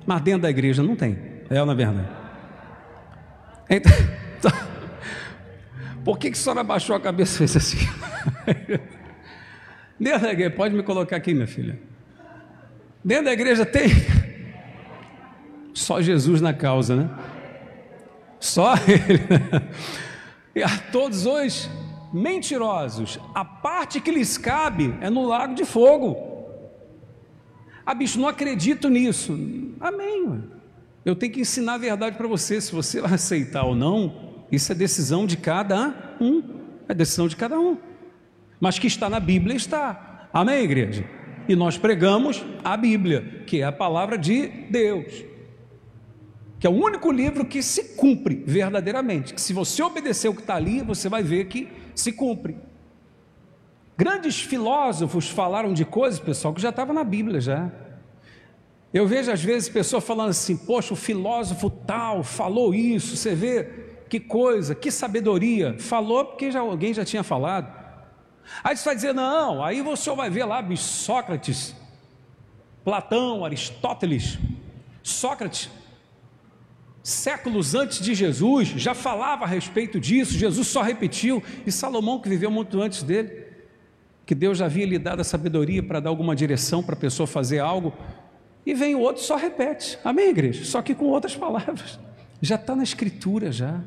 [0.06, 1.18] Mas dentro da igreja não tem.
[1.50, 2.21] É não é verdade?
[3.72, 3.92] Então,
[4.38, 4.52] então,
[6.04, 7.78] por que, que a senhora abaixou a cabeça e fez assim?
[9.98, 11.80] Dentro da igreja, pode me colocar aqui, minha filha.
[13.04, 13.88] Dentro da igreja tem
[15.74, 17.10] só Jesus na causa, né?
[18.42, 19.22] Só ele.
[20.54, 21.70] E a todos os
[22.12, 26.18] mentirosos, a parte que lhes cabe é no lago de fogo.
[27.86, 29.34] Ah, bicho, não acredito nisso.
[29.80, 30.61] Amém.
[31.06, 32.60] Eu tenho que ensinar a verdade para você.
[32.62, 36.44] Se você vai aceitar ou não, isso é decisão de cada um.
[36.88, 37.78] É decisão de cada um.
[38.60, 40.30] Mas que está na Bíblia, está.
[40.32, 41.06] Amém, igreja?
[41.48, 45.32] E nós pregamos a Bíblia, que é a palavra de Deus
[46.62, 49.34] que é o único livro que se cumpre verdadeiramente.
[49.34, 52.56] Que se você obedecer o que está ali, você vai ver que se cumpre.
[53.98, 57.72] Grandes filósofos falaram de coisas, pessoal, que já estava na Bíblia já.
[58.94, 63.70] Eu vejo às vezes pessoas falando assim: poxa, o filósofo tal falou isso, você vê
[64.10, 65.76] que coisa, que sabedoria.
[65.80, 67.72] Falou porque já, alguém já tinha falado.
[68.64, 71.76] Aí você vai dizer: não, aí você vai ver lá Sócrates,
[72.84, 74.38] Platão, Aristóteles.
[75.04, 75.70] Sócrates
[77.04, 82.30] séculos antes de Jesus, já falava a respeito disso, Jesus só repetiu, e Salomão, que
[82.30, 83.46] viveu muito antes dele,
[84.26, 87.26] que Deus já havia lhe dado a sabedoria para dar alguma direção para a pessoa
[87.26, 87.94] fazer algo,
[88.66, 90.64] e vem o outro só repete, amém, igreja?
[90.64, 92.00] Só que com outras palavras,
[92.42, 93.82] já está na Escritura já.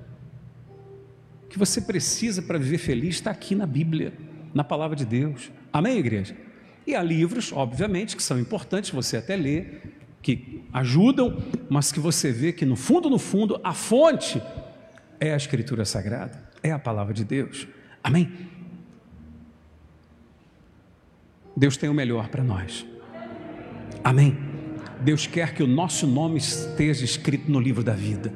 [1.45, 4.12] O que você precisa para viver feliz está aqui na Bíblia,
[4.53, 6.37] na palavra de Deus, amém, igreja?
[6.87, 12.33] E há livros, obviamente, que são importantes você até ler, que ajudam, mas que você
[12.33, 14.43] vê que no fundo, no fundo, a fonte
[15.20, 17.68] é a Escritura Sagrada, é a palavra de Deus.
[18.03, 18.33] Amém?
[21.57, 22.85] Deus tem o melhor para nós.
[24.03, 24.43] Amém.
[25.05, 28.32] Deus quer que o nosso nome esteja escrito no livro da vida.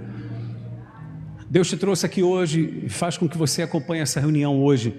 [1.49, 4.95] Deus te trouxe aqui hoje e faz com que você acompanhe essa reunião hoje,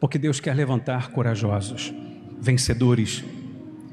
[0.00, 1.94] porque Deus quer levantar corajosos,
[2.40, 3.22] vencedores.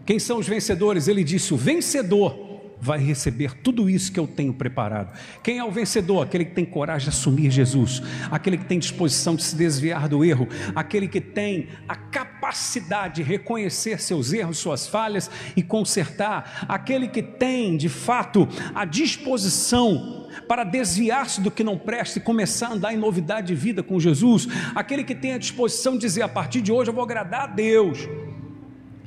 [0.03, 1.07] Quem são os vencedores?
[1.07, 2.51] Ele disse: o vencedor
[2.82, 5.14] vai receber tudo isso que eu tenho preparado.
[5.44, 6.24] Quem é o vencedor?
[6.24, 8.02] Aquele que tem coragem de assumir Jesus,
[8.32, 13.24] aquele que tem disposição de se desviar do erro, aquele que tem a capacidade de
[13.24, 20.64] reconhecer seus erros, suas falhas e consertar, aquele que tem, de fato, a disposição para
[20.64, 24.48] desviar-se do que não presta e começar a andar em novidade de vida com Jesus,
[24.74, 27.48] aquele que tem a disposição de dizer: a partir de hoje eu vou agradar a
[27.48, 28.08] Deus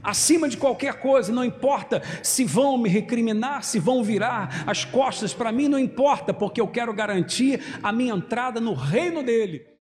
[0.04, 5.32] acima de qualquer coisa, não importa se vão me recriminar, se vão virar as costas
[5.32, 9.73] para mim, não importa, porque eu quero garantir a minha entrada no reino dele.